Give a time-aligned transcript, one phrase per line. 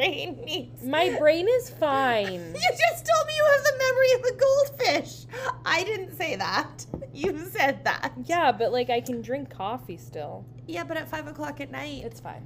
[0.00, 0.82] brain needs.
[0.82, 2.54] My brain is fine.
[2.60, 5.26] You just told me you have the memory of a goldfish.
[5.66, 6.86] I didn't say that.
[7.12, 8.12] You said that.
[8.24, 10.44] yeah, but like I can drink coffee still.
[10.66, 12.02] Yeah, but at five o'clock at night.
[12.04, 12.44] It's fine.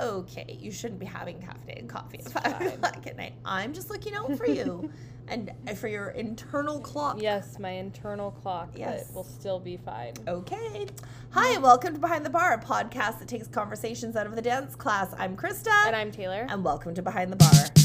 [0.00, 3.34] Okay, you shouldn't be having caffeinated coffee at five o'clock at night.
[3.44, 4.90] I'm just looking out for you
[5.28, 7.20] and uh, for your internal clock.
[7.20, 9.10] Yes, my internal clock Yes.
[9.12, 10.14] will still be fine.
[10.26, 10.86] Okay.
[11.30, 14.42] Hi, and welcome to Behind the Bar, a podcast that takes conversations out of the
[14.42, 15.14] dance class.
[15.18, 15.86] I'm Krista.
[15.86, 16.46] And I'm Taylor.
[16.48, 17.77] and welcome to Behind the Bar.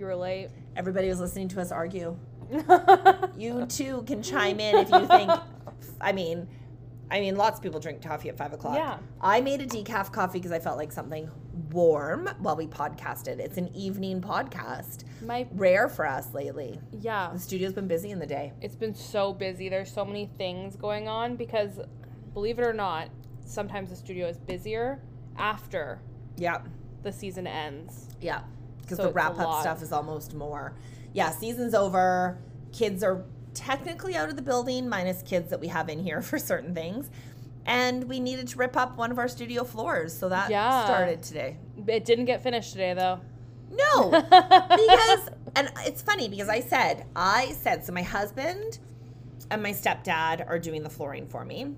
[0.00, 0.48] You were late.
[0.76, 2.16] Everybody was listening to us argue.
[3.36, 5.30] You too can chime in if you think.
[6.00, 6.48] I mean,
[7.10, 8.74] I mean, lots of people drink coffee at five o'clock.
[8.76, 8.98] Yeah.
[9.20, 11.30] I made a decaf coffee because I felt like something
[11.70, 13.38] warm while we podcasted.
[13.38, 15.04] It's an evening podcast.
[15.22, 16.80] my Rare for us lately.
[16.92, 18.52] yeah, The studio's been busy in the day.
[18.60, 19.68] it's been so busy.
[19.68, 21.78] There's so many things going on because
[22.34, 23.08] believe it or not,
[23.44, 25.00] sometimes the studio is busier
[25.36, 26.00] after
[26.36, 26.58] Yeah.
[27.02, 28.08] the season ends.
[28.20, 28.42] Yeah,
[28.82, 30.74] because So the wrap up stuff is almost more.
[31.12, 32.38] Yeah, season's over.
[32.72, 36.38] Kids are technically out of the building, minus kids that we have in here for
[36.38, 37.10] certain things.
[37.66, 40.84] And we needed to rip up one of our studio floors, so that Yeah.
[40.84, 41.56] started today.
[41.86, 43.20] It didn't get finished today though.
[43.72, 47.92] No, because and it's funny because I said I said so.
[47.92, 48.78] My husband
[49.50, 51.74] and my stepdad are doing the flooring for me,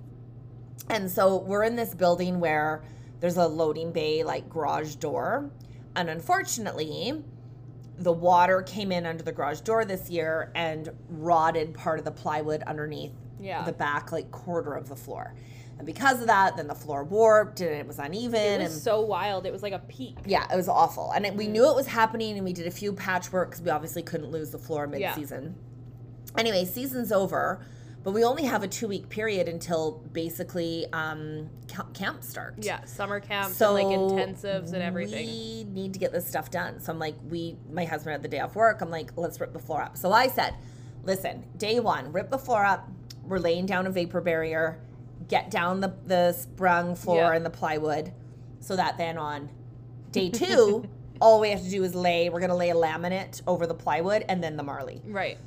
[0.89, 2.83] and so we're in this building where
[3.19, 5.51] there's a loading bay like garage door,
[5.95, 7.23] and unfortunately,
[7.97, 12.11] the water came in under the garage door this year and rotted part of the
[12.11, 13.63] plywood underneath Yeah.
[13.63, 15.35] the back like quarter of the floor.
[15.77, 18.81] And because of that, then the floor warped and it was uneven It and was
[18.81, 19.45] so wild.
[19.45, 20.17] It was like a peak.
[20.25, 21.11] yeah, it was awful.
[21.11, 21.51] And it, we Mm.
[21.51, 24.51] knew it was happening, and we did a few patchwork because we obviously couldn't lose
[24.51, 25.15] the floor mid Yeah.
[25.15, 25.55] season.
[26.37, 27.59] Anyway, season's over,
[28.03, 31.49] but we only have a two week period until basically um,
[31.93, 32.65] camp starts.
[32.65, 33.97] Yeah, summer camps So and like
[34.27, 35.25] intensives and everything.
[35.25, 36.79] We need to get this stuff done.
[36.81, 38.81] So I'm like, we, my husband had the day off work.
[38.81, 39.97] I'm like, let's rip the floor up.
[39.97, 40.53] So I said,
[41.03, 42.89] listen, day one, rip the floor up.
[43.23, 44.79] We're laying down a vapor barrier.
[45.29, 47.33] Get down the the sprung floor Yeah.
[47.33, 48.11] and the plywood,
[48.59, 49.49] so that then on
[50.11, 50.85] day two,
[51.21, 52.27] all we have to do is lay.
[52.29, 55.01] We're gonna lay a laminate over the plywood and then the marley.
[55.05, 55.37] Right.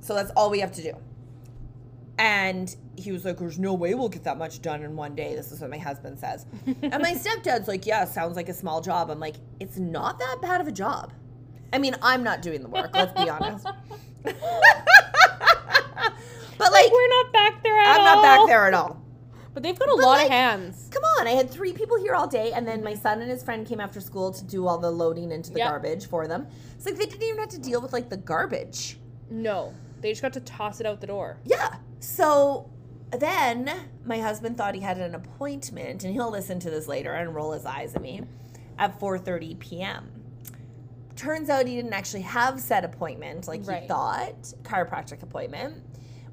[0.00, 0.92] So that's all we have to do.
[2.18, 5.34] And he was like, There's no way we'll get that much done in one day.
[5.34, 6.46] This is what my husband says.
[6.82, 9.10] and my stepdad's like, Yeah, sounds like a small job.
[9.10, 11.12] I'm like, It's not that bad of a job.
[11.72, 13.66] I mean, I'm not doing the work, let's be honest.
[14.24, 14.34] but
[16.72, 18.14] like, We're not back there at I'm all.
[18.16, 19.02] not back there at all.
[19.52, 20.88] But they've got a But, lot like, of hands.
[20.92, 23.42] Come on, I had three people here all day, and then my son and his
[23.42, 25.68] friend came after school to do all the loading into the Yeah.
[25.70, 26.46] garbage for them.
[26.76, 28.98] It's like they didn't even have to deal with like the garbage.
[29.30, 29.72] No.
[30.02, 31.38] They just got to toss it out the door.
[31.44, 31.76] Yeah.
[32.06, 32.70] So
[33.10, 33.68] then
[34.04, 37.50] my husband thought he had an appointment, and he'll listen to this later and roll
[37.50, 38.22] his eyes at me
[38.78, 40.08] at 4:30 p.m.
[41.16, 45.82] Turns out he didn't actually have said appointment like he thought, chiropractic appointment,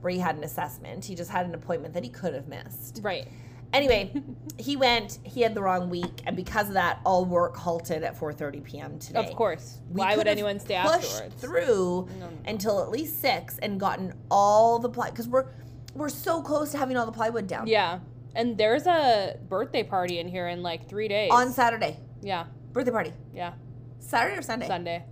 [0.02, 1.06] where he had an assessment.
[1.06, 3.00] He just had an appointment that he could have missed.
[3.02, 3.28] Right.
[3.74, 4.14] Anyway,
[4.60, 5.18] he went.
[5.24, 9.00] He had the wrong week, and because of that, all work halted at 4:30 p.m.
[9.00, 9.20] today.
[9.20, 9.80] Of course.
[9.90, 11.42] We Why would anyone stay pushed afterwards?
[11.42, 12.38] through No, no.
[12.46, 15.48] until at least six and gotten all the because we're
[15.94, 18.00] we're so close to having all the plywood down Yeah.
[18.36, 21.30] And there's a birthday party in here in like three days.
[21.32, 22.00] on Saturday.
[22.22, 22.46] yeah.
[22.72, 23.54] Birthday party, Yeah.
[24.00, 24.68] Saturday or Sunday?
[24.68, 25.06] Sunday.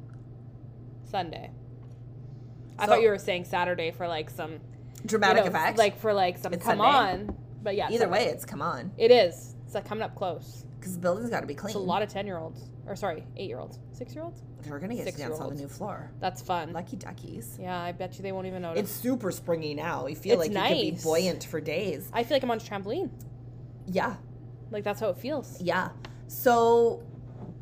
[1.06, 1.52] Sunday.
[2.80, 4.60] I So- thought you were saying Saturday for like some
[5.06, 5.78] dramatic you know, effects.
[5.78, 7.24] Like for like some It's come Sunday.
[7.28, 7.38] on.
[7.64, 7.88] But yeah.
[7.90, 8.12] either Sunday.
[8.12, 9.56] way, it's come on It is.
[9.66, 10.66] It's like coming up close.
[10.82, 11.70] Because the building's got to be clean.
[11.70, 12.60] It's a lot of ten year olds.
[12.88, 13.78] Or sorry, eight year olds.
[13.94, 14.42] Six year olds?
[14.68, 16.12] We're gonna get to dance on the new floor.
[16.20, 16.74] That's fun.
[16.74, 17.58] Lucky duckies.
[17.60, 18.82] yeah, I bet you they won't even notice.
[18.82, 20.08] It's super springy now.
[20.08, 21.04] You feel It's like you could be nice.
[21.04, 22.10] buoyant for days.
[22.12, 23.10] I feel like I'm on a trampoline.
[23.88, 24.16] Yeah,
[24.72, 25.62] Like that's how it feels.
[25.62, 25.90] yeah.
[26.28, 27.04] So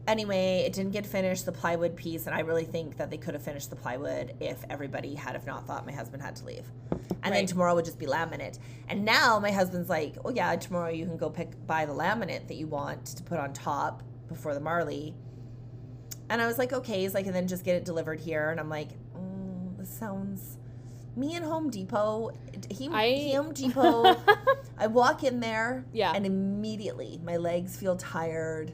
[0.09, 3.33] anyway, it didn't get finished the plywood piece, and I really think that they could
[3.33, 6.65] have finished the plywood if everybody had have not thought my husband had to leave.
[7.23, 8.59] And then tomorrow would just be laminate.
[8.87, 12.47] And now my husband's like, "Oh yeah, tomorrow you can go pick buy the laminate
[12.47, 15.15] that you want to put on top before the Marley."
[16.29, 18.59] And I was like, "Okay." He's like, "And then just get it delivered here." And
[18.59, 20.57] I'm like, mm, "This sounds."
[21.15, 22.31] Me and Home Depot,
[22.69, 24.15] he, I- Home Depot.
[24.77, 26.13] I walk in there, Yeah.
[26.15, 28.71] and immediately my legs feel tired.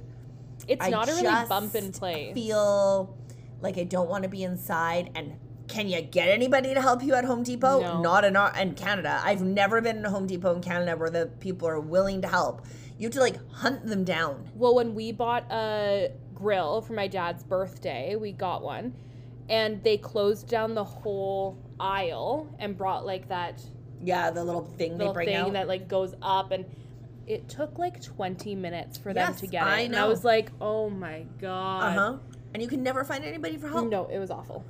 [0.68, 2.34] It's I not a really bump and play.
[2.34, 3.18] Feel
[3.62, 5.12] like I don't want to be inside.
[5.16, 5.36] And
[5.68, 7.81] can you get anybody to help you at Home Depot?
[7.81, 8.02] No.
[8.02, 9.22] Not in, our, in Canada.
[9.24, 12.28] I've never been in a Home Depot in Canada where the people are willing to
[12.28, 12.66] help.
[12.98, 14.50] You have to like hunt them down.
[14.56, 18.94] Well, when we bought a grill for my dad's birthday, we got one,
[19.50, 23.62] and they closed down the whole aisle and brought like that
[24.01, 25.54] Yeah, the little thing they bring thing out.
[25.54, 26.66] that like goes up and.
[27.27, 29.69] It took like 20 minutes for them Yes, to get it.
[29.69, 31.83] I And I was like, oh my God.
[31.83, 32.18] uh huh.
[32.54, 33.89] And you can never find anybody for help.
[33.89, 34.63] No, it was awful.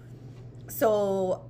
[0.70, 1.46] So,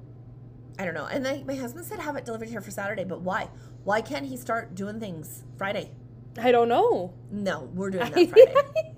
[0.77, 1.05] I don't know.
[1.05, 3.49] And then my husband said have it delivered here for Saturday, but why?
[3.83, 5.91] Why can't he start doing things Friday?
[6.37, 7.13] I don't know.
[7.31, 8.95] No, we're doing that Friday.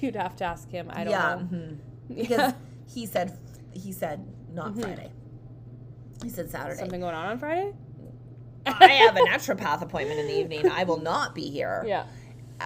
[0.00, 0.90] You'd have to ask him.
[0.92, 1.38] I don't yeah, know.
[1.56, 1.78] mhm.
[2.08, 2.22] Yeah.
[2.22, 2.52] because
[2.86, 3.38] he said
[3.72, 4.82] he said not Mhm.
[4.82, 5.12] Friday.
[6.22, 6.78] He said Saturday.
[6.78, 7.72] Something going on on Friday?
[8.66, 10.68] I have a naturopath appointment in the evening.
[10.70, 11.84] I will not be here.
[11.86, 12.04] Yeah.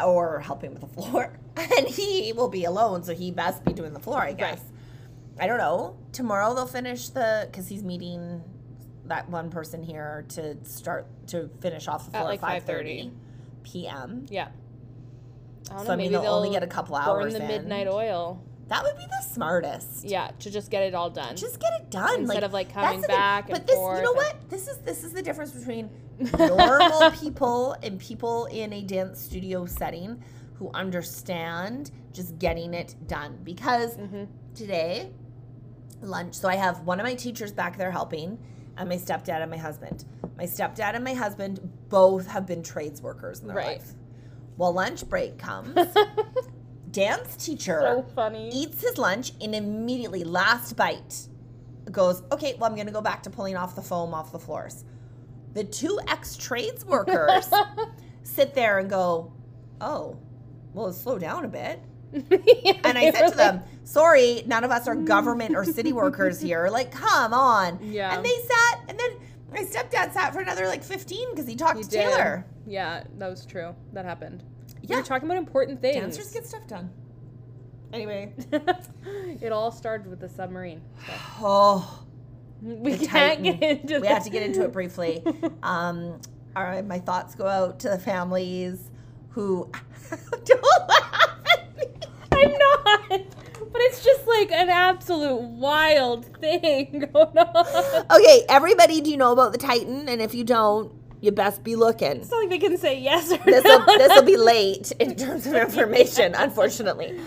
[0.04, 1.38] or helping with the floor.
[1.76, 4.60] And he will be alone, so he best be doing the floor, I guess.
[5.38, 5.96] I don't know.
[6.12, 8.42] Tomorrow they'll finish the because he's meeting
[9.06, 13.12] that one person here to start to finish off the floor at five thirty 5:30.
[13.64, 14.26] p.m.
[14.30, 14.48] Yeah.
[15.70, 17.42] I don't So I mean, maybe they'll only they'll get a couple burn hours the
[17.42, 17.46] in.
[17.48, 18.42] The midnight oil.
[18.70, 20.04] That would be the smartest.
[20.04, 21.36] Yeah, to just get it all done.
[21.36, 24.36] Just get it done Instead of, like, coming back and But this, you know what?
[24.48, 25.90] This is this is the difference between
[26.38, 30.22] normal people and people in a dance studio setting
[30.54, 33.38] who understand just getting it done.
[33.44, 34.24] Because Mm-hmm.
[34.54, 35.10] today,
[36.00, 36.34] lunch.
[36.34, 38.38] So I have one of my teachers back there helping,
[38.76, 40.04] and my stepdad and my husband.
[40.38, 41.58] My stepdad and my husband
[41.88, 43.78] both have been trades workers in their Right.
[43.78, 43.92] life.
[44.56, 45.76] Well, lunch break comes.
[46.92, 48.50] dance teacher so funny.
[48.52, 51.26] eats his lunch and immediately last bite
[51.90, 54.84] goes okay well i'm gonna go back to pulling off the foam off the floors
[55.54, 57.50] the two ex-trades workers
[58.22, 59.32] sit there and go
[59.80, 60.16] oh
[60.74, 61.82] well slow down a bit
[62.12, 66.68] and i said to them sorry none of us are government or city workers here
[66.70, 68.14] like come on Yeah.
[68.16, 69.10] and they sat and then
[69.52, 72.02] my stepdad sat for another like 15 because he talked You to did.
[72.04, 73.74] taylor Yeah, that was true.
[73.94, 74.44] That happened.
[74.82, 74.96] Yeah.
[74.96, 75.96] You're talking about important things.
[75.96, 76.90] dancers get stuff done
[77.92, 78.32] anyway
[79.42, 80.80] it all started with the submarine.
[81.06, 81.12] so.
[81.40, 82.04] oh
[82.62, 83.42] We can't Titan.
[83.58, 85.22] get into we have to get into it briefly.
[85.62, 86.20] Um,
[86.54, 88.90] all right, my thoughts go out to the families
[89.30, 89.70] who
[90.44, 91.84] don't laugh at me.
[92.32, 93.08] I'm not.
[93.72, 98.06] But it's just like an absolute wild thing going on.
[98.10, 100.06] Okay, everybody, do you know about the Titan?
[100.08, 102.18] And if you don't, you best be looking.
[102.18, 103.98] It's not like they can say yes or This will no.
[103.98, 107.18] this will be late in terms of information, unfortunately.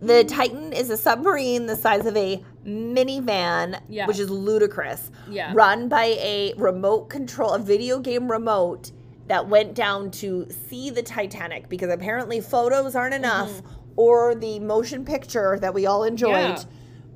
[0.00, 4.06] The Titan is a submarine the size of a minivan, Yeah.
[4.06, 5.10] which is ludicrous.
[5.28, 5.52] Yeah.
[5.54, 8.92] Run by a remote control, a video game remote
[9.26, 13.74] that went down to see the Titanic because apparently photos aren't enough Mm-hmm.
[13.96, 16.30] or the motion picture that we all enjoyed.
[16.58, 16.62] Yeah.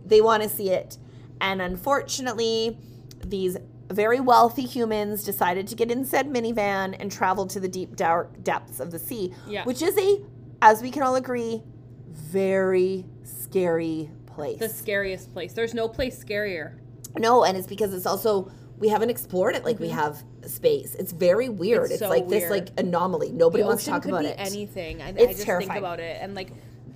[0.04, 0.98] They want to see it.
[1.40, 2.76] And unfortunately,
[3.24, 3.56] these
[3.90, 8.42] very wealthy humans decided to get in said minivan and travel to the deep dark
[8.42, 9.64] depths of the sea, Yeah.
[9.64, 10.20] which is a,
[10.62, 11.62] as we can all agree,
[12.10, 14.58] very scary place.
[14.58, 15.52] the scariest place.
[15.52, 16.78] There's no place scarier.
[17.18, 20.94] no, and it's because it's also we haven't explored it like we have space.
[20.96, 21.82] It's very weird.
[21.82, 21.84] Mm-hmm.
[21.84, 23.30] It's It's, so like this like anomaly.
[23.30, 24.36] Nobody the wants to talk could about be it.
[24.38, 25.00] anything.
[25.02, 25.68] I, I It's just terrifying.
[25.70, 26.50] think about it and like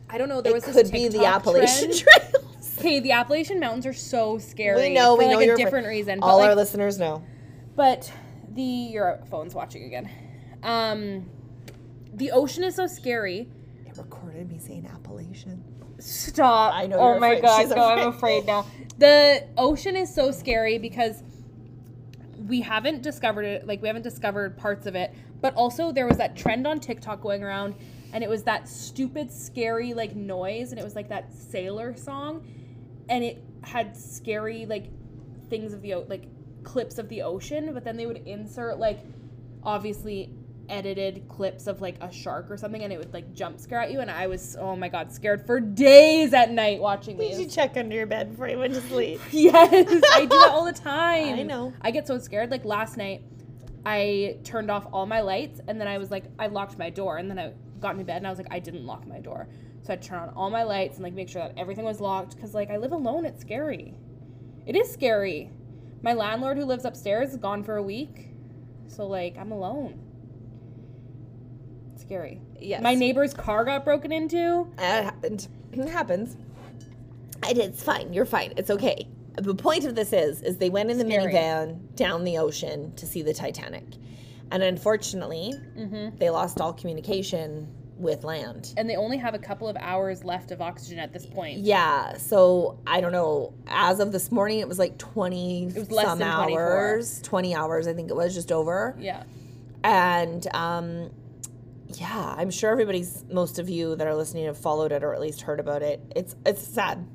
[0.08, 0.40] I don't know.
[0.40, 2.04] There It was this could be the Appalachian trend.
[2.32, 2.45] Trails.
[2.78, 4.80] Okay, the Appalachian Mountains are so scary.
[4.80, 5.14] we know.
[5.14, 6.20] for We like know a you're different reason.
[6.22, 7.24] All but, our like, listeners know.
[7.74, 8.12] But
[8.52, 10.10] the your phone's watching again.
[10.62, 11.28] Um,
[12.14, 13.48] the ocean is so scary.
[13.86, 15.62] It recorded me saying Appalachian.
[15.98, 16.74] Stop.
[16.74, 17.42] I know Oh you're my afraid.
[17.42, 18.66] god, She's no, I'm afraid now.
[18.98, 21.22] The ocean is so scary because
[22.46, 25.12] we haven't discovered it, like we haven't discovered parts of it.
[25.40, 27.74] But also there was that trend on TikTok going around
[28.12, 32.46] and it was that stupid scary like noise and it was like that sailor song
[33.08, 34.90] and it had scary like
[35.50, 36.24] things of the o- like
[36.62, 39.00] clips of the ocean, but then they would insert like
[39.62, 40.30] obviously
[40.68, 43.92] edited clips of like a shark or something and it would like jump scare at
[43.92, 47.44] you and I was oh my god scared for days at night watching Did you
[47.44, 47.54] these.
[47.54, 49.20] check under your bed before you went to sleep?
[49.30, 49.72] Yes,
[50.12, 51.34] I do that all the time.
[51.38, 51.72] I know.
[51.80, 52.50] I get so scared.
[52.50, 53.22] Like last night,
[53.84, 57.18] I turned off all my lights and then I was like, I locked my door
[57.18, 59.48] and then I got into bed and I was like, I didn't lock my door.
[59.86, 62.34] So I turn on all my lights and like make sure that everything was locked
[62.34, 63.24] because like I live alone.
[63.24, 63.94] It's scary.
[64.66, 65.50] It is scary.
[66.02, 68.30] My landlord who lives upstairs is gone for a week,
[68.88, 70.00] so like I'm alone.
[71.92, 72.40] It's scary.
[72.60, 72.82] Yes.
[72.82, 74.66] My neighbor's car got broken into.
[74.76, 75.46] It happened.
[75.72, 76.36] It happens.
[77.48, 78.12] It, it's fine.
[78.12, 78.54] You're fine.
[78.56, 79.06] It's okay.
[79.38, 81.32] The point of this is, is they went in the Scary.
[81.32, 83.84] minivan down the ocean to see the Titanic,
[84.50, 86.16] and unfortunately, Mm-hmm.
[86.18, 88.74] they lost all communication with land.
[88.76, 91.60] And they only have a couple of hours left of oxygen at this point.
[91.60, 92.16] Yeah.
[92.18, 93.54] So I don't know.
[93.66, 97.20] As of this morning, it was like twenty was less some hours.
[97.22, 98.96] Twenty hours, I think it was, just over.
[98.98, 99.22] Yeah.
[99.84, 101.10] and um,
[101.94, 105.20] yeah, I'm sure everybody's most of you that are listening have followed it or at
[105.20, 106.00] least heard about it.
[106.14, 107.06] It's it's sad.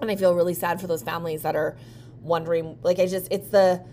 [0.00, 1.76] And I feel really sad for those families that are
[2.20, 3.84] wondering like I just it's the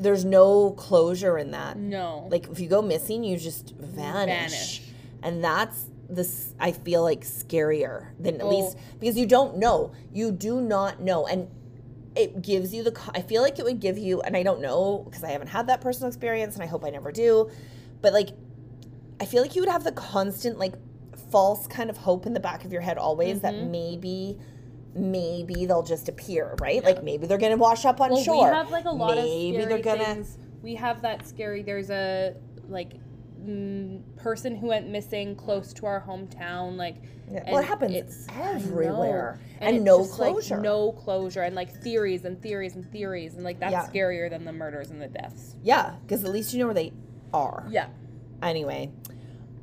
[0.00, 1.76] there's no closure in that.
[1.76, 2.26] No.
[2.30, 4.50] Like if you go missing, you just vanish.
[4.50, 4.82] Vanish.
[5.24, 8.48] And that's this I feel like scarier than at Oh.
[8.50, 9.90] least because you don't know.
[10.12, 11.26] You do not know.
[11.26, 11.48] And
[12.14, 15.02] it gives you the I feel like it would give you and I don't know
[15.06, 17.50] because I haven't had that personal experience and I hope I never do.
[18.02, 18.28] But like
[19.20, 20.74] I feel like you would have the constant like
[21.30, 23.70] false kind of hope in the back of your head always that Mm-hmm.
[23.70, 24.38] maybe
[24.94, 26.84] maybe they'll just appear, right?
[26.84, 28.48] Like maybe they're gonna wash up on well, shore.
[28.50, 30.38] we have like a lot maybe of scary they're gonna things.
[30.62, 31.62] We have that scary.
[31.62, 32.34] There's a
[32.68, 32.92] like
[34.16, 36.76] person who went missing close to our hometown.
[36.76, 36.96] Like,
[37.30, 39.38] Yeah, and well, it happens it's- everywhere.
[39.60, 40.60] And it's no just, like, closure.
[40.60, 43.86] no closure, and like theories and theories and theories, and like that's Yeah.
[43.86, 45.56] scarier than the murders and the deaths.
[45.62, 46.92] Yeah, because at least you know where they
[47.32, 47.66] are.
[47.70, 47.86] Yeah.
[48.42, 48.90] Anyway,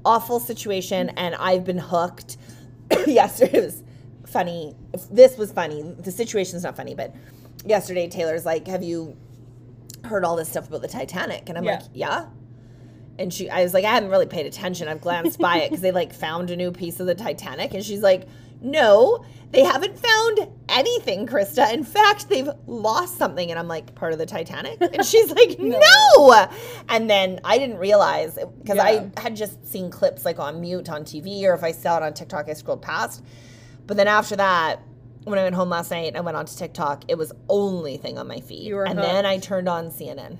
[0.05, 2.37] awful situation, and I've been hooked.
[3.07, 3.83] yesterday was
[4.25, 4.75] funny.
[5.11, 5.81] This was funny.
[5.99, 7.13] The situation's not funny, but
[7.65, 9.15] yesterday Taylor's like, "Have you
[10.03, 11.73] heard all this stuff about the Titanic?" And I'm Yeah.
[11.75, 12.25] like, "Yeah."
[13.21, 14.87] And she, I was like, I hadn't really paid attention.
[14.87, 17.83] I've glanced by it because they like found a new piece of the Titanic, and
[17.85, 18.27] she's like,
[18.61, 21.71] "No, they haven't found anything, Krista.
[21.71, 25.59] In fact, they've lost something." And I'm like, "Part of the Titanic?" And she's like,
[25.59, 26.47] "No."
[26.89, 28.83] And then I didn't realize because Yeah.
[29.17, 32.03] I had just seen clips like on mute on TV, or if I saw it
[32.03, 33.23] on TikTok, I scrolled past.
[33.85, 34.81] But then after that,
[35.23, 37.03] when I went home last night, I went on to TikTok.
[37.07, 40.37] It was only thing on my feed, You were and then I turned on CNN,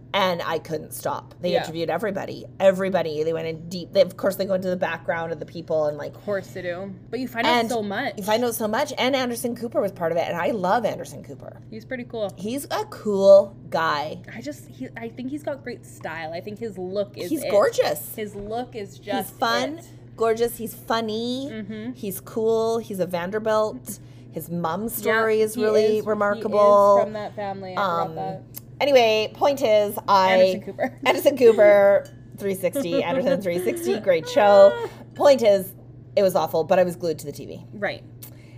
[0.14, 1.34] and I couldn't stop.
[1.40, 1.62] They Yeah.
[1.62, 3.22] interviewed everybody, everybody.
[3.22, 3.92] They went in deep.
[3.92, 6.48] They, of course, they go into the background of the people and like Of course
[6.48, 6.94] they do.
[7.10, 8.14] But you find out so much.
[8.18, 10.84] You find out so much, and Anderson Cooper was part of it, and I love
[10.84, 11.56] Anderson Cooper.
[11.70, 12.32] He's pretty cool.
[12.36, 14.22] He's a cool guy.
[14.34, 16.32] I just, he, I think he's got great style.
[16.32, 17.30] I think his look is.
[17.30, 17.50] He's it.
[17.50, 18.14] gorgeous.
[18.14, 19.30] His look is just.
[19.30, 19.86] He's fun, it.
[20.18, 20.58] Gorgeous.
[20.58, 21.48] He's funny.
[21.50, 21.94] Mhm.
[21.96, 22.78] He's cool.
[22.78, 24.00] He's a Vanderbilt.
[24.32, 27.00] His mom's story Yeah, is really is- he is remarkable.
[27.00, 27.74] from that family.
[27.76, 28.42] Um, that.
[28.80, 30.98] Anyway, point is, I Anderson Cooper.
[31.06, 32.04] Anderson Cooper,
[32.36, 34.86] 360, Anderson 360, great show.
[35.14, 35.72] Point is,
[36.14, 37.64] it was awful, but I was glued to the TV.
[37.72, 38.04] Right.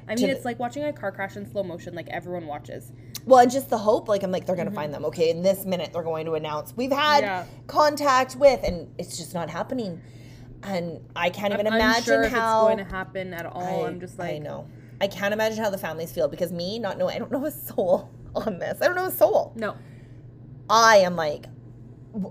[0.06, 2.92] I mean, it's like watching a car crash in slow motion, like everyone watches.
[3.24, 5.04] Well, and just the hope, like I'm like they're gonna find them.
[5.06, 7.44] Okay, in this minute they're going to announce we've had Yeah.
[7.68, 10.00] contact with, and it's just not happening.
[10.62, 13.84] And I can't even I'm imagine unsure if how it's going to happen at all.
[13.84, 14.66] I, I'm just like, I know.
[15.00, 17.50] I can't imagine how the families feel because me not knowing I don't know a
[17.50, 18.78] soul on this.
[18.82, 19.52] I don't know a soul.
[19.56, 19.76] no.
[20.68, 21.46] I am like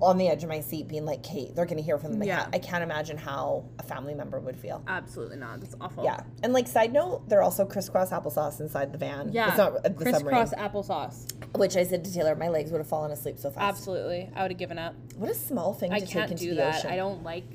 [0.02, 2.24] on the edge of my seat, being like, Kate, they're gonna hear from them.
[2.24, 2.42] Yeah.
[2.44, 4.84] can't- I can't imagine how a family member would feel.
[4.88, 5.60] Absolutely not.
[5.62, 6.04] That's awful.
[6.04, 9.32] Yeah, and like side note, they're also crisscross applesauce inside the van.
[9.34, 9.50] Yeah.
[9.50, 10.38] it's not uh, the submarine.
[10.48, 11.58] Crisscross applesauce.
[11.58, 13.64] Which I said to Taylor, my legs would have fallen asleep so fast.
[13.78, 14.30] Absolutely.
[14.36, 14.96] I would have given up.
[15.16, 16.76] What a small thing to I take can't into do the that.
[16.80, 16.92] ocean.
[16.92, 17.46] I don't like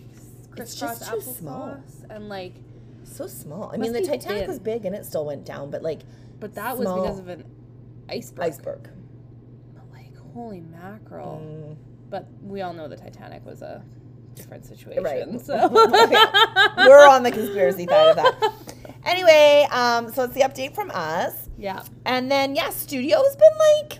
[0.57, 1.77] It's crisscross just too small.
[2.11, 2.55] And like,
[3.05, 3.71] So small.
[3.73, 4.49] I mean, the Titanic thin.
[4.49, 6.01] was big and it still went down, but like
[6.41, 7.45] but that was because of an
[8.09, 8.45] iceberg.
[8.45, 8.89] iceberg.
[9.75, 11.41] But like, holy mackerel.
[11.45, 11.77] Mm.
[12.11, 13.83] But we all know the Titanic was a
[14.35, 15.03] different situation.
[15.03, 15.41] Right.
[15.45, 15.55] So
[16.77, 18.53] We're on the conspiracy side of that.
[19.07, 21.51] Anyway, um, so it's the update from us.
[21.59, 21.83] yeah.
[22.07, 23.99] And then yeah, studio's been like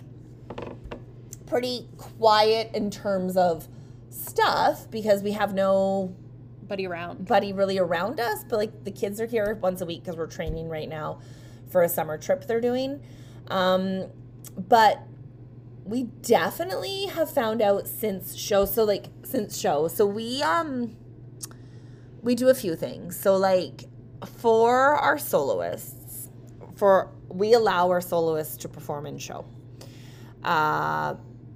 [1.45, 3.67] pretty quiet in terms of
[4.09, 6.15] stuff because we have no
[6.67, 7.27] Buddy around.
[7.27, 10.27] buddy really around us, but like the kids are here once a week because we're
[10.27, 11.19] training right now
[11.69, 13.01] for a summer trip they're doing.
[13.47, 14.05] Um,
[14.57, 15.03] but
[15.83, 20.95] we definitely have found out since show, so like since show, so we um
[22.21, 23.19] we do a few things.
[23.19, 23.85] So like
[24.25, 26.29] for our soloists,
[26.75, 29.45] for we allow our soloists to perform in show,
[30.43, 31.13] uh,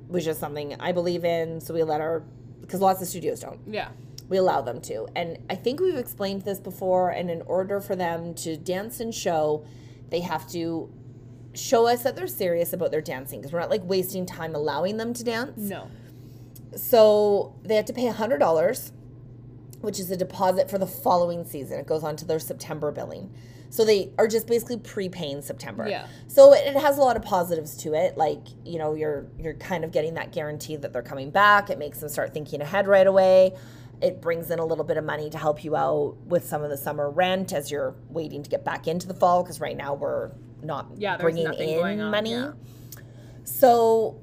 [0.08, 1.60] which is something I believe in.
[1.60, 2.24] So we let our
[2.62, 3.90] because lots of studios don't Yeah.
[4.30, 5.08] We allow them to.
[5.16, 7.10] And I think we've explained this before.
[7.10, 9.66] And in order for them to dance and show,
[10.10, 10.94] they have to
[11.54, 14.98] show us that they're serious about their dancing because we're not like wasting time allowing
[14.98, 15.58] them to dance.
[15.58, 15.90] No.
[16.76, 18.92] So they have to pay $100,
[19.82, 21.80] which is a deposit for the following season.
[21.80, 23.34] It goes on to their September billing.
[23.72, 25.88] So they are just basically prepaying September.
[25.88, 26.08] Yeah.
[26.28, 28.18] So it, it has a lot of positives to it.
[28.18, 31.70] Like, you know, you're you're kind of getting that guarantee that they're coming back.
[31.70, 33.54] It makes them start thinking ahead right away.
[34.02, 36.70] It brings in a little bit of money to help you out with some of
[36.70, 39.94] the summer rent as you're waiting to get back into the fall because right now
[39.94, 40.32] we're
[40.64, 42.32] not Yeah, bringing in on, money.
[42.32, 42.52] yeah.
[43.44, 44.20] So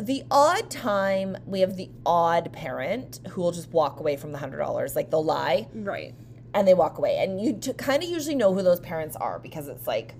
[0.00, 4.38] the odd time we have the odd parent who will just walk away from the
[4.38, 6.14] hundred dollars, like they'll lie Right.
[6.54, 9.38] and they walk away, and you t- kind of usually know who those parents are
[9.38, 10.14] because it's like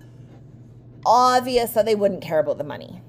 [1.05, 3.03] obvious that they wouldn't care about the money.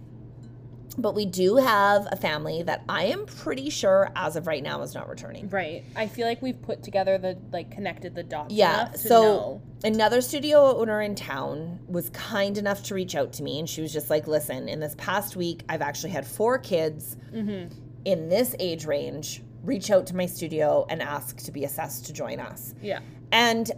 [0.97, 4.81] But we do have a family that I am pretty sure as of right now
[4.83, 5.49] is not returning.
[5.49, 5.83] Right.
[5.95, 8.53] I feel like we've put together the like connected the dots.
[8.53, 8.85] Yeah.
[8.93, 9.61] to So know.
[9.83, 13.81] another studio owner in town was kind enough to reach out to me and she
[13.81, 17.73] was just like, listen, in this past week, I've actually had four kids Mm-hmm.
[18.05, 22.13] in this age range reach out to my studio and ask to be assessed to
[22.13, 22.73] join us.
[22.81, 22.99] yeah.
[23.31, 23.71] And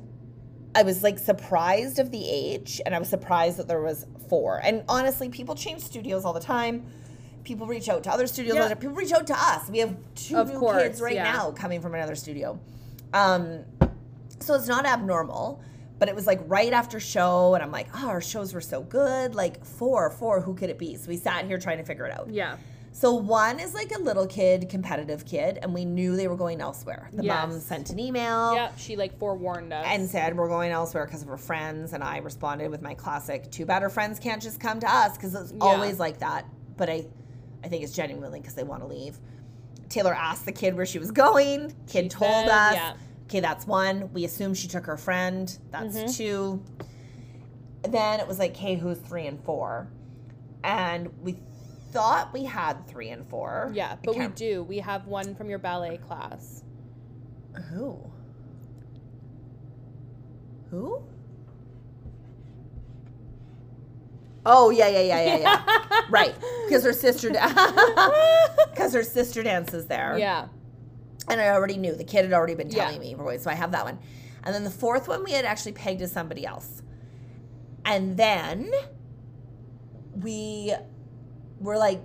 [0.77, 4.59] I was like surprised of the age and I was surprised that there was four.
[4.63, 6.85] And honestly, people change studios all the time.
[7.43, 8.55] People reach out to other studios.
[8.55, 8.61] Yeah.
[8.63, 8.81] all the time.
[8.81, 9.69] People reach out to us.
[9.69, 11.31] We have two Of new course, kids right yeah.
[11.31, 12.59] now coming from another studio.
[13.13, 13.63] Um,
[14.39, 15.61] so it's not abnormal,
[15.99, 18.81] but it was like right after show, and I'm like, oh, our shows were so
[18.81, 19.35] good.
[19.35, 20.95] Like four, four, who could it be?
[20.95, 22.29] So we sat here trying to figure it out.
[22.29, 22.57] Yeah.
[22.97, 26.61] So one is like a little kid, competitive kid, and we knew they were going
[26.61, 27.09] elsewhere.
[27.11, 28.71] The mom sent an email Yeah.
[28.77, 29.83] She like forewarned us.
[29.85, 33.51] and said we're going elsewhere because of her friends and i responded with my classic
[33.51, 36.45] too bad her friends can't just come to us because it's always like that
[36.77, 37.05] but i
[37.65, 39.17] i think it's genuinely because they want to leave
[39.89, 42.93] taylor asked the kid where she was going kid She told said, us yeah.
[43.25, 46.11] okay that's one we assume she took her friend that's Mm-hmm.
[46.13, 46.63] two
[47.89, 49.89] then it was like hey who's three and four
[50.63, 51.35] and we
[51.95, 54.63] thought we had three and four yeah, but we do.
[54.63, 56.63] We have one from your ballet class.
[57.71, 57.99] Who?
[60.69, 61.01] Who?
[64.45, 66.01] Oh yeah, yeah, yeah, yeah, yeah.
[66.09, 66.35] right,
[66.67, 70.17] because her sister, because her sister dances there.
[70.19, 70.47] Yeah.
[71.29, 72.85] and I already knew the kid had already been Yeah.
[72.85, 73.97] telling me, boy, so I have that one.
[74.43, 76.83] And then the fourth one we had actually pegged as somebody else,
[77.85, 78.69] and then
[80.21, 80.73] we
[81.59, 82.01] were like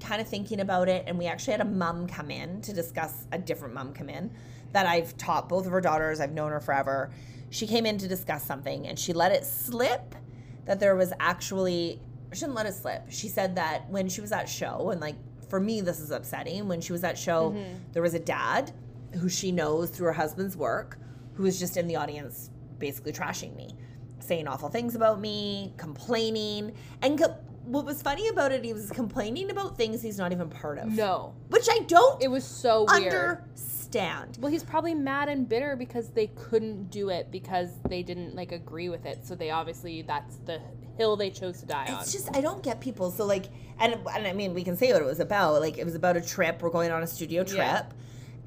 [0.00, 3.26] kind of thinking about it, and we actually had a mum come in to discuss
[3.32, 4.30] a different mum come in
[4.72, 6.20] that I've taught both of her daughters.
[6.20, 7.12] I've known her forever.
[7.50, 10.14] She came in to discuss something, and she let it slip
[10.64, 12.00] that there was actually
[12.34, 13.04] I shouldn't let it slip.
[13.10, 15.14] She said that when she was at show, and like
[15.48, 16.66] for me, this is upsetting.
[16.66, 17.76] When she was at show, mm-hmm.
[17.92, 18.72] there was a dad
[19.20, 20.98] who she knows through her husband's work
[21.34, 23.76] who was just in the audience basically trashing me,
[24.18, 26.74] saying awful things about me, complaining.
[27.02, 30.48] And co- what was funny about it, he was complaining about things he's not even
[30.48, 30.88] part of.
[30.88, 31.34] No.
[31.48, 33.12] Which I don't It was so weird.
[33.12, 34.38] understand.
[34.40, 38.52] Well, he's probably mad and bitter because they couldn't do it because they didn't like
[38.52, 39.26] agree with it.
[39.26, 40.60] So they obviously that's the
[40.98, 42.00] hill they chose to die on.
[42.00, 43.10] It's just I don't get people.
[43.10, 43.46] So like,
[43.78, 45.60] and and I mean, we can say what it was about.
[45.60, 46.62] Like, it was about a trip.
[46.62, 47.82] We're going on a studio trip, Yeah.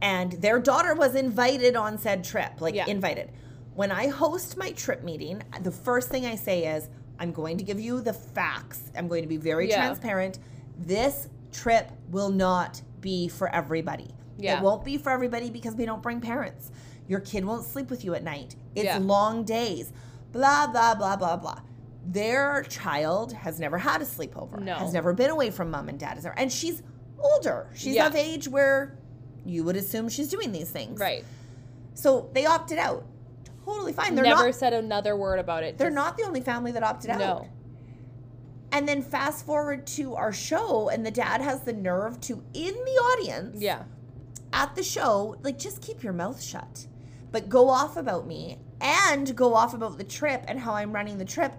[0.01, 2.61] and their daughter was invited on said trip.
[2.61, 2.85] Like, Yeah.
[2.87, 3.31] invited.
[3.75, 7.63] When I host my trip meeting, the first thing I say is, I'm going to
[7.63, 8.91] give you the facts.
[8.95, 9.77] I'm going to be very Yeah.
[9.77, 10.39] transparent.
[10.77, 14.13] This trip will not be for everybody.
[14.37, 14.57] Yeah.
[14.59, 16.71] It won't be for everybody because we don't bring parents.
[17.07, 18.55] Your kid won't sleep with you at night.
[18.75, 18.97] It's Yeah.
[18.99, 19.91] long days.
[20.31, 21.59] Blah blah blah blah blah.
[22.05, 24.59] Their child has never had a sleepover.
[24.59, 24.75] No.
[24.75, 26.19] Has never been away from mom and dad.
[26.37, 26.83] And she's
[27.19, 27.69] older.
[27.73, 28.07] She's Yeah.
[28.07, 28.97] of age where
[29.45, 30.99] you would assume she's doing these things.
[30.99, 31.23] right.
[31.93, 33.05] So they opted out.
[33.67, 34.15] Totally fine.
[34.15, 35.77] They're Never not said another word about it.
[35.77, 37.19] they're just- not the only family that opted out.
[37.19, 37.47] No.
[38.71, 42.73] And then fast forward to our show, and the dad has the nerve to, in
[42.73, 43.83] the audience, Yeah.
[44.53, 46.87] at the show, like just keep your mouth shut,
[47.31, 51.17] but go off about me and go off about the trip and how I'm running
[51.17, 51.53] the trip.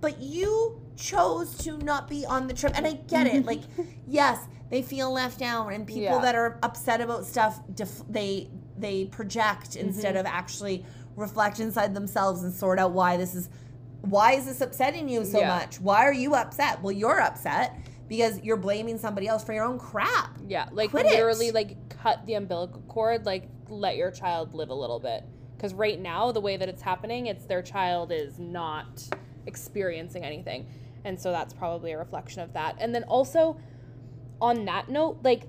[0.00, 3.44] But you chose to not be on the trip, and I get it.
[3.44, 3.62] Like,
[4.06, 4.38] yes,
[4.70, 6.20] they feel left out, and people Yeah.
[6.20, 10.20] that are upset about stuff, def- they they project instead Mm-hmm.
[10.20, 10.86] of actually
[11.18, 13.48] reflect inside themselves and sort out why this is.
[14.02, 15.48] Why is this upsetting you so Yeah.
[15.48, 15.80] much?
[15.80, 16.80] Why are you upset?
[16.82, 17.74] Well, you're upset
[18.06, 20.38] because you're blaming somebody else for your own crap.
[20.46, 20.68] Yeah.
[20.72, 21.12] Like Quit it.
[21.12, 25.24] literally like cut the umbilical cord, like let your child live a little bit.
[25.56, 29.02] Because right now, the way that it's happening, it's their child is not
[29.46, 30.66] experiencing anything.
[31.04, 32.76] And so that's probably a reflection of that.
[32.78, 33.58] And then also,
[34.40, 35.48] on that note, like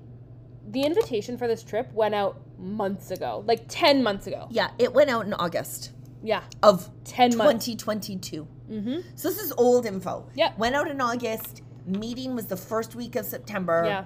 [0.67, 4.47] the invitation for this trip went out months ago, like 10 months ago.
[4.51, 5.91] Yeah, it went out in August.
[6.21, 6.41] Yeah.
[6.61, 7.65] of 10 months.
[7.65, 8.47] 2022.
[8.69, 8.99] Mm-hmm.
[9.15, 10.27] So this is old info.
[10.35, 10.51] Yeah.
[10.57, 11.61] Went out in August.
[11.85, 13.83] Meeting was the first week of September.
[13.85, 14.05] Yeah.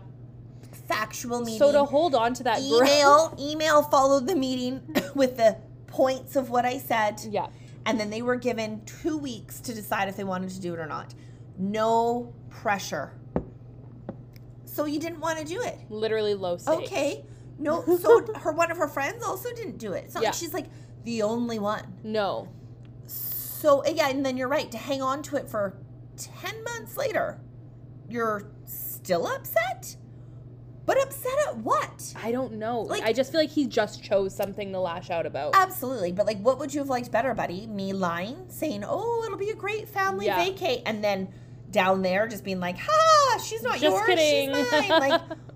[0.88, 1.58] Factual meeting.
[1.58, 4.82] So to hold on to that email email followed the meeting
[5.16, 7.20] with the points of what I said.
[7.30, 7.48] yeah.
[7.86, 10.80] And then they were given two weeks to decide if they wanted to do it
[10.80, 11.14] or not.
[11.58, 13.14] No pressure.
[14.66, 15.78] So you didn't want to do it.
[15.90, 16.84] Literally low stakes.
[16.92, 17.26] Okay.
[17.60, 17.84] No.
[17.98, 20.06] So her one of her friends also didn't do it.
[20.06, 20.30] It's not Yeah.
[20.30, 20.68] like she's like
[21.04, 21.94] the only one.
[22.04, 22.50] No.
[23.06, 25.78] So eh, yeah, and then you're right to hang on to it for
[26.18, 27.40] ten months later.
[28.10, 29.96] You're still upset,
[30.86, 32.14] but upset at what?
[32.22, 32.82] I don't know.
[32.82, 35.56] Like- I just feel like he just chose something to lash out about.
[35.56, 37.66] Absolutely, but like, what would you have liked better, buddy?
[37.68, 40.44] Me lying, saying, "Oh, it'll be a great family Yeah.
[40.44, 41.30] vacate," and then
[41.72, 45.22] down there just being like, "Ha, she's not Just yours, kidding." she's mine." Like,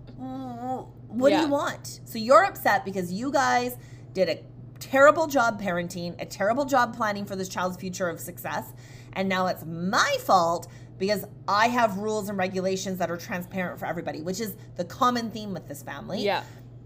[1.19, 2.01] what do you want?
[2.05, 3.77] So you're upset because you guys
[4.13, 4.43] did a
[4.79, 8.65] terrible job parenting, a terrible job planning for this child's future of success,
[9.13, 13.85] and now it's my fault because I have rules and regulations that are transparent for
[13.85, 16.23] everybody, which is the common theme with this family.
[16.23, 16.43] Yeah.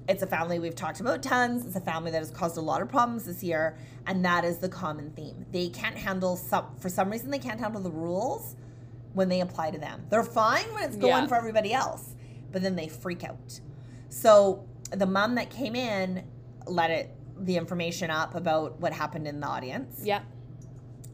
[0.09, 1.65] It's a family we've talked about tons.
[1.65, 4.57] It's a family that has caused a lot of problems this year, and that is
[4.57, 5.45] the common theme.
[5.51, 8.55] They can't handle some for some reason they can't handle the rules
[9.13, 10.05] when they apply to them.
[10.09, 11.27] They're fine when it's going Yeah.
[11.27, 12.15] for everybody else,
[12.51, 13.59] but then they freak out.
[14.11, 16.23] So the mom that came in
[16.67, 20.19] let it the information up about what happened in the audience, Yeah.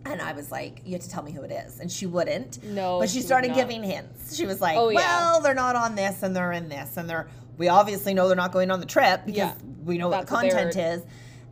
[0.04, 2.62] and I was like, "You have to tell me who it is," and she wouldn't.
[2.64, 4.36] No, but she she started giving hints.
[4.36, 4.98] She was like, Oh, yeah.
[5.00, 8.36] "Well, they're not on this, and they're in this, and they're we obviously know they're
[8.36, 9.54] not going on the trip because Yeah.
[9.86, 11.02] we know what That's the what they content is."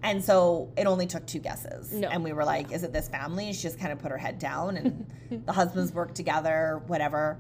[0.04, 2.10] And so it only took two guesses, No.
[2.10, 4.18] and we were like, "Is it this family?" And she just kind of put her
[4.18, 5.06] head down, and
[5.46, 7.38] the husbands worked together, whatever.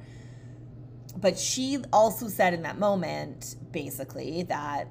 [1.17, 4.87] But she also said in that moment, basically, that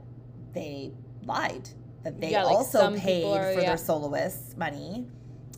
[0.53, 0.93] they
[1.25, 1.69] lied,
[2.03, 3.67] that they Yeah, like also paid are- for yeah.
[3.69, 5.07] their soloists money,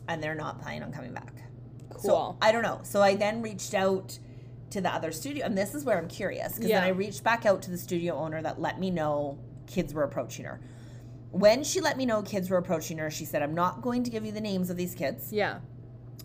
[0.07, 1.33] and they're not planning on coming back.
[1.89, 1.99] Cool.
[2.01, 2.79] So I don't know.
[2.83, 4.19] So I then reached out
[4.71, 6.81] to the other studio, and this is where I'm curious because Yeah.
[6.81, 10.03] then I reached back out to the studio owner that let me know kids were
[10.03, 10.59] approaching her.
[11.31, 14.09] When she let me know kids were approaching her, she said, "I'm not going to
[14.09, 15.59] give you the names of these kids Yeah.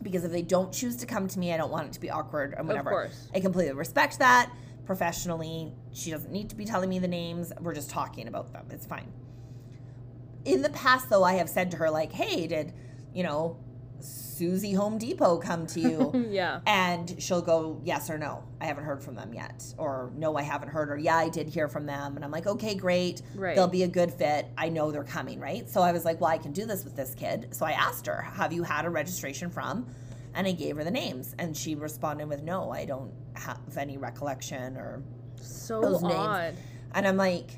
[0.03, 2.11] Because if they don't choose to come to me, I don't want it to be
[2.11, 3.29] awkward and whatever." course.
[3.35, 4.51] I completely respect that.
[4.85, 7.53] Professionally, she doesn't need to be telling me the names.
[7.61, 8.67] We're just talking about them.
[8.71, 9.13] It's fine.
[10.45, 12.73] In the past, though, I have said to her like, "Hey, did
[13.15, 13.59] you know
[14.03, 16.61] Susie Home Depot come to you?" Yeah.
[16.67, 18.43] And she'll go, yes or no.
[18.61, 19.63] I haven't heard from them yet.
[19.77, 20.91] Or no, I haven't heard.
[20.91, 22.17] Or yeah, I did hear from them.
[22.17, 23.21] And I'm like, okay, great.
[23.35, 23.55] Right.
[23.55, 24.47] They'll be a good fit.
[24.57, 25.69] I know they're coming, right?
[25.69, 27.49] So I was like, well, I can do this with this kid.
[27.51, 29.87] So I asked her, have you had a registration from?
[30.35, 31.35] And I gave her the names.
[31.39, 35.03] And she responded with, no, I don't have any recollection or.
[35.37, 36.59] So Those names.
[36.95, 37.51] And I'm like,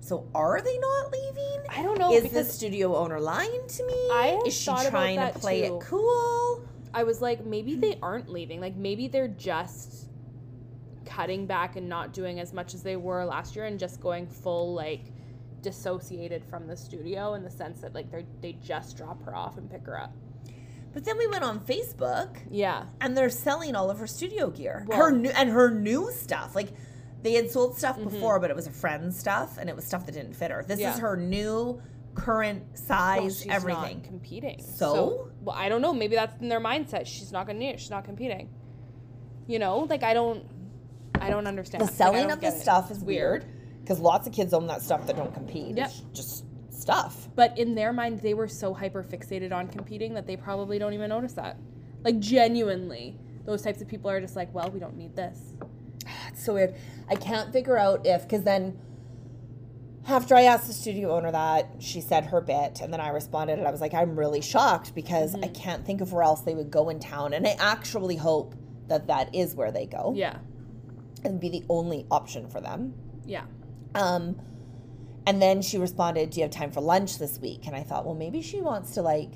[0.00, 1.60] so are they not leaving?
[1.68, 4.08] I don't know Is the studio owner lying to me?
[4.12, 5.76] I Is she thought about trying to play too.
[5.76, 6.64] it cool?
[6.92, 8.60] I was like, maybe they aren't leaving.
[8.60, 10.08] Like maybe they're just
[11.04, 14.26] cutting back and not doing as much as they were last year and just going
[14.26, 15.02] full like
[15.60, 19.58] dissociated from the studio in the sense that like they they just drop her off
[19.58, 20.12] and pick her up.
[20.92, 22.84] But then we went on Facebook Yeah.
[23.00, 24.84] and they're selling all of her studio gear.
[24.88, 26.54] Well- her new and her new stuff.
[26.56, 26.68] Like
[27.22, 28.08] they had sold stuff Mm-hmm.
[28.10, 30.64] before, but it was a friend's stuff and it was stuff that didn't fit her.
[30.66, 30.94] This Yeah.
[30.94, 31.80] is her new
[32.14, 33.98] current Well, size, she's everything.
[33.98, 34.62] not competing.
[34.62, 35.30] So?
[35.42, 35.92] well, I don't know.
[35.92, 37.06] Maybe that's in their mindset.
[37.06, 37.58] She's not gonna.
[37.58, 37.80] Need.
[37.80, 38.48] She's not competing.
[39.46, 40.44] You know, like I don't.
[41.20, 41.86] I don't understand.
[41.86, 42.60] the selling don't of the it.
[42.60, 43.44] stuff is weird
[43.82, 45.76] because lots of kids own that stuff that don't compete.
[45.76, 45.86] Yep.
[45.86, 47.28] It's just stuff.
[47.34, 50.94] But in their mind, they were so hyper fixated on competing that they probably don't
[50.94, 51.58] even notice that.
[52.04, 55.38] Like genuinely, those types of people are just like, well, we don't need this.
[56.28, 56.74] It's so weird.
[57.08, 58.78] I can't figure out if because then
[60.08, 63.58] after I asked the studio owner that, she said her bit, and then I responded,
[63.58, 65.44] and I was like, I'm really shocked because Mm-hmm.
[65.44, 68.54] I can't think of where else they would go in town, and I actually hope
[68.88, 70.38] that that is where they go Yeah,
[71.24, 72.94] and be the only option for them.
[73.26, 73.44] yeah,
[73.94, 74.40] Um,
[75.26, 78.04] and then she responded, "Do you have time for lunch this week?" And I thought,
[78.06, 79.32] well, maybe she wants to like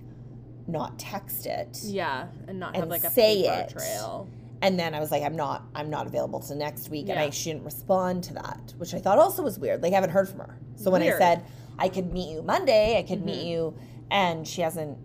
[0.67, 1.79] not text it.
[1.85, 3.69] yeah, and not have And like a say paper it.
[3.69, 4.29] trail.
[4.63, 7.25] And then I was like, I'm not, I'm not available till next week, and Yeah.
[7.25, 9.83] I shouldn't respond to that, which I thought also was weird.
[9.83, 10.59] Like I haven't heard from her.
[10.77, 11.19] So when I Mm-hmm.
[11.19, 11.45] said
[11.79, 13.75] I could meet you Monday, I could meet you,
[14.11, 14.97] and she hasn't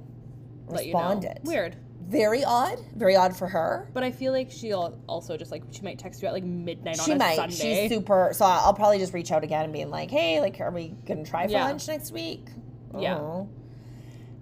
[0.67, 0.99] Let you know.
[0.99, 1.39] responded.
[1.43, 1.75] Weird.
[2.07, 2.79] Very odd.
[2.95, 3.89] Very odd for her.
[3.93, 6.95] But I feel like she'll also just like she might text you at like midnight
[6.99, 7.35] She on a might.
[7.35, 7.55] Sunday.
[7.87, 8.29] She's super.
[8.33, 11.23] So I'll probably just reach out again and being like, "Hey, like, are we gonna
[11.25, 11.65] try for Yeah.
[11.65, 12.47] lunch next week?"
[12.97, 13.17] Yeah.
[13.17, 13.47] Oh.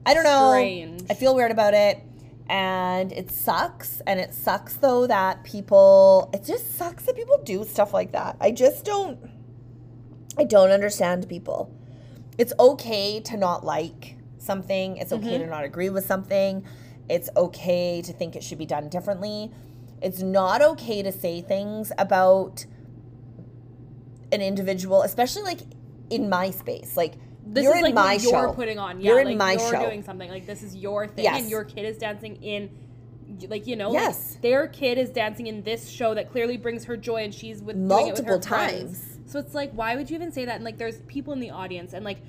[0.05, 0.51] I don't know.
[0.51, 1.03] Strange.
[1.09, 2.01] I feel weird about it,
[2.49, 4.01] and it sucks.
[4.07, 6.29] And it sucks though that people.
[6.33, 8.37] It just sucks that people do stuff like that.
[8.39, 9.19] I just don't.
[10.37, 11.73] I don't understand people.
[12.37, 14.97] It's okay to not like something.
[14.97, 15.43] It's okay Mm-hmm.
[15.43, 16.63] to not agree with something.
[17.09, 19.51] It's okay to think it should be done differently.
[20.01, 22.65] It's not okay to say things about
[24.31, 25.61] an individual, especially like
[26.09, 26.95] in my space.
[26.95, 27.15] Like
[27.53, 28.29] this you're is in like my show.
[28.29, 28.99] you're putting on.
[29.01, 29.85] Yeah, You're in like my you're show.
[29.85, 30.29] doing something.
[30.29, 31.41] Like this is your thing, Yes.
[31.41, 32.69] and your kid is dancing in.
[33.49, 34.37] Like you know, like, Yes.
[34.41, 37.75] their kid is dancing in this show that clearly brings her joy, and she's with
[37.75, 38.99] it with Multiple friends.
[39.01, 39.19] times.
[39.25, 40.55] So it's like, why would you even say that?
[40.55, 42.19] And like, there's people in the audience, and like,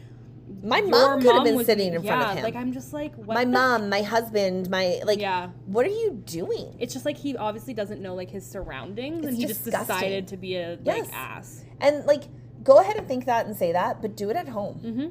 [0.63, 2.43] My mom could have been was- sitting in front yeah, of him.
[2.43, 5.21] Like I'm just like, what my mom, my husband, my like.
[5.21, 5.51] Yeah.
[5.67, 6.75] What are you doing?
[6.81, 10.27] It's just like he obviously doesn't know like his surroundings, and It's he just decided
[10.29, 11.05] to be a Yes.
[11.07, 11.65] like ass.
[11.81, 12.25] And like,
[12.69, 14.81] go ahead and think that and say that, but do it at home.
[14.85, 15.07] Mm-hmm.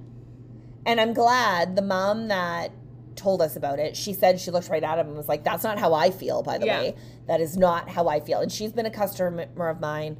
[0.85, 2.71] And I'm glad the mom that
[3.15, 5.63] told us about it, she said she looked right at him and was like, "That's
[5.63, 6.81] not how I feel." By the Yeah.
[6.81, 6.95] way,
[7.27, 8.39] that is not how I feel.
[8.41, 10.17] And she's been a customer of mine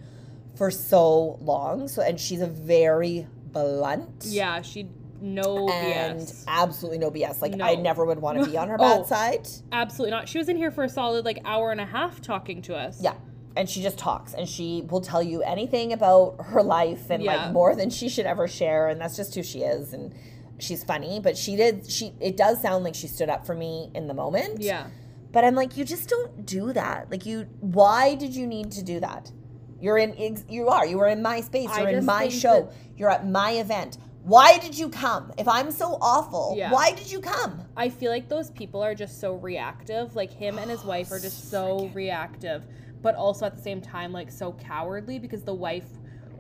[0.55, 1.87] for so long.
[1.87, 4.25] So, and she's a very blunt.
[4.25, 4.89] Yeah, she
[5.21, 6.43] no And BS.
[6.47, 7.41] absolutely no BS.
[7.41, 8.97] Like I never would want to be on her Oh.
[8.99, 9.47] bad side.
[9.71, 10.27] Absolutely not.
[10.27, 12.99] She was in here for a solid like hour and a half talking to us.
[13.01, 13.13] Yeah.
[13.57, 17.35] And she just talks and she will tell you anything about her life and Yeah.
[17.35, 18.87] like more than she should ever share.
[18.87, 19.93] And that's just who she is.
[19.93, 20.13] And
[20.59, 23.91] she's funny, but she did, she, it does sound like she stood up for me
[23.95, 24.61] in the moment.
[24.61, 24.87] Yeah.
[25.31, 27.11] But I'm like, you just don't do that.
[27.11, 29.31] Like you, why did you need to do that?
[29.79, 31.69] You're in, you are, you were in my space.
[31.77, 32.69] You're in my show.
[32.95, 33.97] You're at my event.
[34.23, 35.31] Why did you come?
[35.37, 36.71] If I'm so awful, Yeah.
[36.71, 37.61] why did you come?
[37.77, 40.15] I feel like those people are just so reactive.
[40.15, 42.65] Like him and his wife are just so oh, reactive,
[43.01, 45.87] but also at the same time like so cowardly because the wife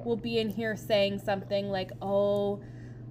[0.03, 2.61] will be in here saying something like, "Oh,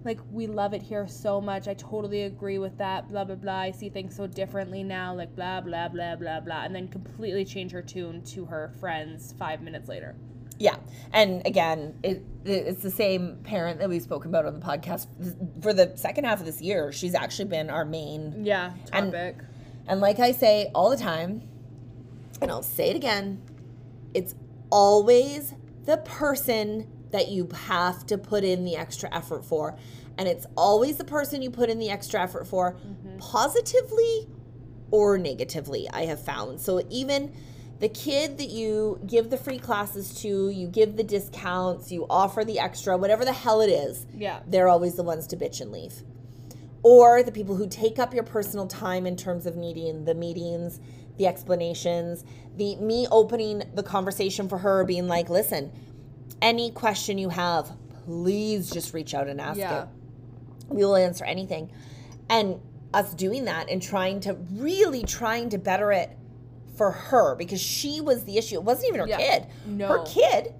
[0.04, 1.66] like we love it here so much.
[1.68, 3.08] I totally agree with that.
[3.08, 3.58] Blah blah blah.
[3.58, 5.14] I see things so differently now.
[5.14, 9.34] Like blah blah blah blah blah." And then completely change her tune to her friends
[9.38, 10.14] 5 minutes later.
[10.58, 10.76] Yeah,
[11.12, 15.06] and again, it it's the same parent that we've spoken about on the podcast
[15.62, 16.92] for the second half of this year.
[16.92, 19.36] She's actually been our main, Yeah, And- topic.
[19.86, 21.42] and like I say all the time,
[22.40, 23.42] and I'll say it again,
[24.14, 24.34] it's
[24.70, 29.76] always the person that you have to put in the extra effort for,
[30.18, 33.18] and it's always the person you put in the extra effort for, mm-hmm.
[33.18, 34.28] positively
[34.90, 35.88] or negatively.
[35.92, 37.32] I have found so even
[37.78, 42.44] the kid that you give the free classes to, you give the discounts, you offer
[42.44, 44.40] the extra, whatever the hell it is, Yeah.
[44.46, 46.02] they're always the ones to bitch and leave.
[46.82, 50.80] Or the people who take up your personal time in terms of needing the meetings,
[51.18, 52.24] the explanations,
[52.56, 55.72] the me opening the conversation for her, being like, listen,
[56.42, 57.70] any question you have,
[58.04, 59.82] please just reach out and ask Yeah.
[59.84, 59.88] it.
[60.68, 61.70] We will answer anything.
[62.28, 62.60] And
[62.92, 66.10] us doing that and trying to really trying to better it
[66.76, 68.56] for her because she was the issue.
[68.56, 69.16] It wasn't even her Yeah.
[69.18, 69.46] kid.
[69.66, 69.88] No.
[69.88, 70.54] Her kid,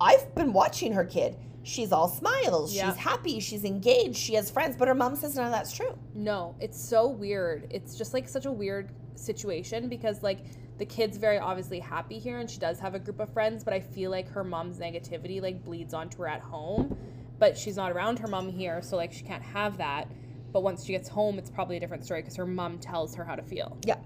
[0.00, 1.36] I've been watching her kid.
[1.62, 2.74] She's all smiles.
[2.74, 2.88] Yeah.
[2.88, 3.38] She's happy.
[3.40, 4.16] She's engaged.
[4.16, 4.76] She has friends.
[4.76, 5.98] But her mom says none of that's true.
[6.14, 7.66] No, it's so weird.
[7.70, 10.40] It's just like such a weird situation because like
[10.78, 13.74] the kid's very obviously happy here and she does have a group of friends, but
[13.74, 16.96] I feel like her mom's negativity like bleeds onto her at home.
[17.38, 20.08] But she's not around her mom here, so like she can't have that.
[20.52, 23.24] But once she gets home, it's probably a different story because her mom tells her
[23.24, 23.78] how to feel.
[23.86, 23.96] Yeah.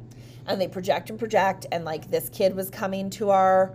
[0.46, 1.66] And they project and project.
[1.72, 3.74] And like this kid was coming to our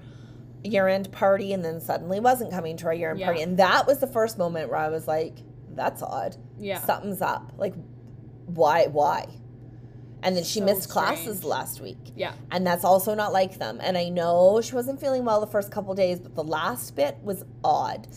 [0.64, 3.26] year end party and then suddenly wasn't coming to our year end Yeah.
[3.28, 3.42] party.
[3.42, 5.40] And that was the first moment where I was like,
[5.72, 6.36] that's odd.
[6.58, 6.80] Yeah.
[6.82, 7.54] Something's up.
[7.58, 7.74] Like,
[8.46, 8.88] why?
[8.88, 9.28] Why?
[10.22, 11.44] And then she So missed classes strange.
[11.44, 11.98] last week.
[12.16, 12.34] Yeah.
[12.52, 13.80] And that's also not like them.
[13.82, 17.18] And I know she wasn't feeling well the first couple days, but the last bit
[17.24, 18.08] was odd.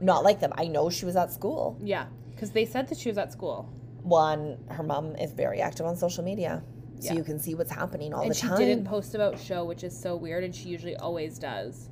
[0.00, 0.52] Not like them.
[0.56, 1.76] I know she was at school.
[1.82, 2.06] Yeah.
[2.30, 3.68] Because they said that she was at school.
[4.02, 6.62] One, her mom is very active on social media.
[7.00, 7.14] So Yeah.
[7.18, 8.52] you can see what's happening all and the time.
[8.52, 11.88] And she didn't post about show, which is so weird, and she usually always does.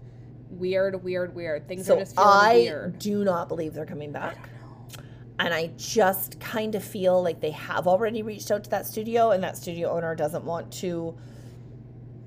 [0.50, 1.68] Weird, weird, weird.
[1.68, 2.98] Things are just feeling I weird.
[2.98, 4.48] do not believe they're coming back.
[5.40, 9.30] And I just kind of feel like they have already reached out to that studio,
[9.30, 11.16] and that studio owner doesn't want to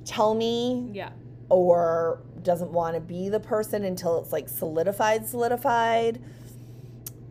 [0.06, 1.10] tell me Yeah.
[1.50, 6.22] or doesn't want to be the person until it's like solidified, solidified.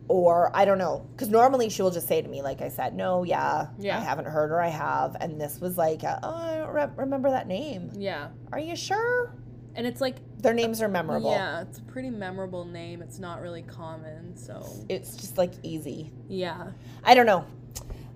[0.07, 1.05] Or I don't know.
[1.13, 3.97] Because normally she will just say to me, like I said, no, yeah, Yeah.
[3.97, 5.15] I haven't heard or I have.
[5.19, 7.89] And this was like, uh, oh, I don't re- remember that name.
[7.97, 8.27] Yeah.
[8.51, 9.33] Are you sure?
[9.75, 11.31] And it's like Their names are memorable.
[11.31, 13.01] Yeah, it's a pretty memorable name.
[13.01, 16.11] It's not really common, so It's just like easy.
[16.27, 16.71] yeah.
[17.03, 17.45] I don't know.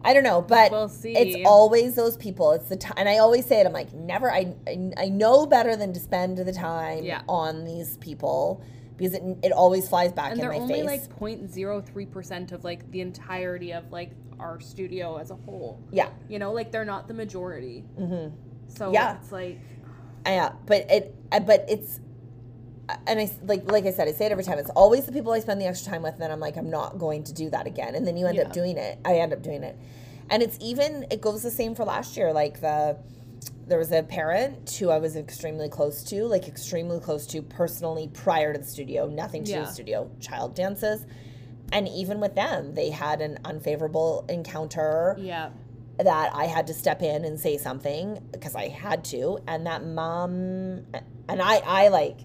[0.04, 1.16] I don't know, but We'll see.
[1.18, 2.52] it's always those people.
[2.52, 3.66] It's the time, and I always say it.
[3.66, 4.32] I'm like, never.
[4.32, 7.22] I, I I know better than to spend the time Yeah.
[7.28, 8.62] on these people
[8.98, 10.86] because it it always flies back And in they're my only face.
[10.86, 15.80] like 0.03 percent of like the entirety of like our studio as a whole.
[15.92, 17.84] yeah, You know, like they're not the majority.
[18.00, 18.36] mm-hmm.
[18.68, 19.16] So Yeah.
[19.18, 19.60] it's like
[20.26, 20.54] yeah.
[20.66, 22.00] But it, but it's,
[23.08, 24.60] and I like like I said, I say it every time.
[24.60, 26.14] It's always the people I spend the extra time with.
[26.14, 27.96] And then I'm like, I'm not going to do that again.
[27.96, 28.44] And then you end Yeah.
[28.44, 29.00] up doing it.
[29.06, 29.78] I end up doing it,
[30.30, 32.32] and it's even it goes the same for last year.
[32.34, 32.98] Like the
[33.68, 38.08] there was a parent who I was extremely close to, like extremely close to personally
[38.14, 39.62] prior to the studio, nothing to Yeah.
[39.62, 41.06] with studio, child dances.
[41.72, 45.50] And even with them, they had an unfavorable encounter yeah.
[45.98, 49.40] That I had to step in and say something because I had to.
[49.48, 50.86] And that mom,
[51.30, 52.18] and I, I like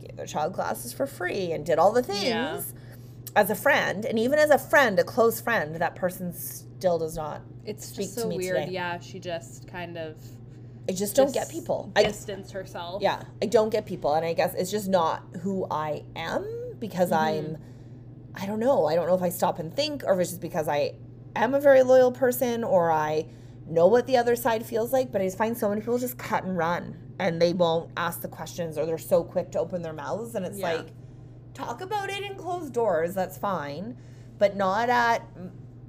[0.00, 2.60] gave their child classes for free and did all the things Yeah.
[3.36, 4.04] as a friend.
[4.04, 7.42] And even as a friend, a close friend, that person still does not.
[7.64, 8.56] It's Speak just to so me weird.
[8.62, 8.72] today.
[8.72, 10.16] Yeah, she just kind of
[10.88, 11.92] I just don't get people.
[11.96, 13.02] I, distanced herself.
[13.02, 16.46] Yeah, I don't get people, and I guess it's just not who I am
[16.78, 17.54] because Mm-hmm.
[17.54, 17.58] I'm.
[18.38, 18.84] I don't know.
[18.86, 20.92] I don't know if I stop and think, or if it's just because I
[21.42, 23.26] am a very loyal person or I
[23.68, 26.18] know what the other side feels like, but I just find so many people just
[26.18, 29.82] cut and run and they won't ask the questions or they're so quick to open
[29.82, 30.74] their mouths and it's Yeah.
[30.74, 30.86] like
[31.54, 33.96] talk about it in closed doors, that's fine,
[34.38, 35.22] but not at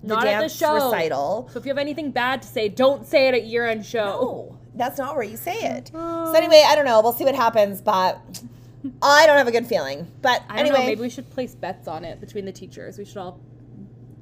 [0.01, 0.73] the Not at the dance show.
[0.91, 1.49] recital.
[1.51, 4.05] So if you have anything bad to say, don't say it at year end show.
[4.05, 5.91] No, that's not where you say it.
[5.93, 6.31] Oh.
[6.31, 7.01] So anyway, I don't know.
[7.01, 8.19] We'll see what happens, but
[9.01, 10.07] I don't have a good feeling.
[10.21, 10.85] But I don't anyway, know.
[10.85, 12.97] Maybe we should place bets on it between the teachers.
[12.97, 13.39] We should all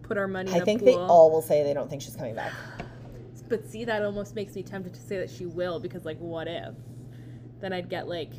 [0.08, 0.52] put our money.
[0.52, 2.54] I think they all will say they don't think she's coming back.
[3.48, 6.48] But see, that almost makes me tempted to say that she will because, like, what
[6.48, 6.74] if?
[7.62, 8.32] Then I'd get like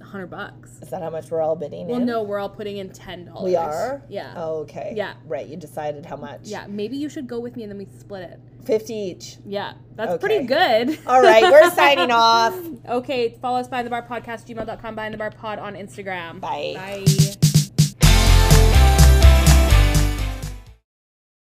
[0.00, 0.70] a hundred bucks.
[0.80, 1.88] Is that how much we're all bidding?
[1.88, 2.06] Well, in?
[2.06, 3.44] no, we're all putting in ten dollars.
[3.44, 4.02] we are.
[4.08, 4.32] Yeah.
[4.34, 4.94] Oh, okay.
[4.96, 5.12] Yeah.
[5.26, 5.46] Right.
[5.46, 6.40] You decided how much?
[6.44, 6.66] Yeah.
[6.66, 8.40] Maybe you should go with me and then we split it.
[8.64, 9.36] Fifty each.
[9.44, 10.20] Yeah, that's Okay.
[10.26, 10.98] pretty good.
[11.06, 11.42] All right.
[11.42, 12.58] We're signing off.
[12.88, 16.40] Okay, follow us by the bar podcast, gmail.com, by the bar pod on Instagram.
[16.40, 16.72] Bye.
[16.74, 17.50] Bye.